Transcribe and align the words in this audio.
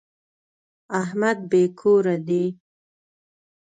احمد 1.01 1.37
بې 1.49 1.63
کوره 1.79 2.15
دی. 2.27 2.45